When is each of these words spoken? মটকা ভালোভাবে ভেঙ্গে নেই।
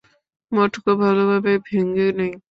মটকা 0.51 0.91
ভালোভাবে 1.01 1.51
ভেঙ্গে 1.67 2.07
নেই। 2.17 2.31